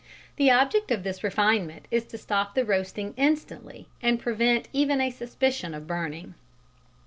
The 0.37 0.49
object 0.49 0.89
of 0.89 1.03
this 1.03 1.23
refinement 1.23 1.85
is 1.91 2.05
to 2.05 2.17
stop 2.17 2.55
the 2.55 2.65
roasting 2.65 3.13
instantly 3.17 3.87
and 4.01 4.19
prevent 4.19 4.67
even 4.73 4.99
a 4.99 5.11
suspicion 5.11 5.75
of 5.75 5.85
burning. 5.85 6.33